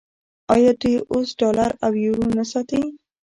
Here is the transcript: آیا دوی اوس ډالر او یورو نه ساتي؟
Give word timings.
آیا 0.53 0.71
دوی 0.81 0.95
اوس 1.11 1.27
ډالر 1.41 1.71
او 1.85 1.91
یورو 2.05 2.25
نه 2.37 2.43
ساتي؟ 2.51 2.81